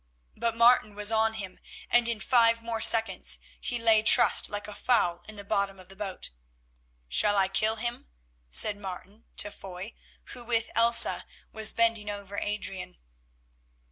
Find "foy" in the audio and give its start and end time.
9.51-9.93